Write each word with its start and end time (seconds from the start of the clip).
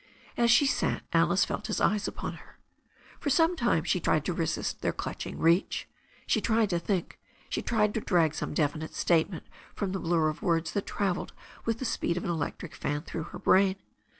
As 0.35 0.49
she 0.49 0.65
sat, 0.65 1.03
Alice 1.13 1.45
felt 1.45 1.67
his 1.67 1.79
eyes 1.79 2.07
upon 2.07 2.33
her. 2.33 2.57
For 3.19 3.29
some 3.29 3.55
time 3.55 3.83
she 3.83 3.99
tried 3.99 4.25
to 4.25 4.33
resist 4.33 4.81
their 4.81 4.91
clutching 4.93 5.37
reach. 5.37 5.87
She 6.25 6.41
tried 6.41 6.71
to 6.71 6.79
think. 6.79 7.19
She 7.49 7.61
tried 7.61 7.93
to 7.93 8.01
drag 8.01 8.33
some 8.33 8.55
definite 8.55 8.95
statement 8.95 9.45
from 9.75 9.91
the 9.91 9.99
blurr 10.01 10.27
of 10.27 10.41
words 10.41 10.71
that 10.71 10.87
travelled 10.87 11.33
with 11.65 11.77
the 11.77 11.85
speed 11.85 12.17
of 12.17 12.23
an 12.23 12.31
electric 12.31 12.73
fan 12.73 13.03
through 13.03 13.25
her 13.25 13.37
brain. 13.37 13.75